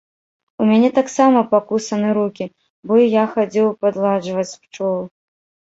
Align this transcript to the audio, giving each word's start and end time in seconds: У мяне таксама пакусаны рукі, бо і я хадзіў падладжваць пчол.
У 0.63 0.69
мяне 0.69 0.87
таксама 0.99 1.43
пакусаны 1.51 2.09
рукі, 2.19 2.49
бо 2.87 2.93
і 3.03 3.07
я 3.23 3.29
хадзіў 3.37 3.67
падладжваць 3.85 4.51
пчол. 4.61 5.01